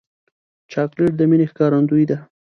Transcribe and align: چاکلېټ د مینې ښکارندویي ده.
چاکلېټ 0.71 1.11
د 1.17 1.21
مینې 1.29 1.45
ښکارندویي 1.51 2.05
ده. 2.09 2.17